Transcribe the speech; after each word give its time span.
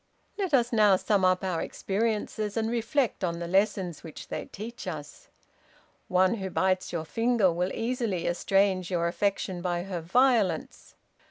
"Let 0.35 0.51
us 0.55 0.73
now 0.73 0.95
sum 0.95 1.23
up 1.23 1.43
our 1.43 1.61
experiences, 1.61 2.57
and 2.57 2.71
reflect 2.71 3.23
on 3.23 3.37
the 3.37 3.47
lessons 3.47 4.01
which 4.03 4.29
they 4.29 4.45
teach 4.45 4.87
us. 4.87 5.29
One 6.07 6.33
who 6.37 6.49
bites 6.49 6.91
your 6.91 7.05
finger 7.05 7.51
will 7.51 7.71
easily 7.71 8.25
estrange 8.25 8.89
your 8.89 9.07
affection 9.07 9.61
by 9.61 9.83
her 9.83 10.01
violence. 10.01 10.95